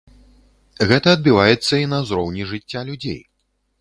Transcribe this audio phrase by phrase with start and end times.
[0.91, 3.21] Гэта адбіваецца і на ўзроўні жыцця людзей.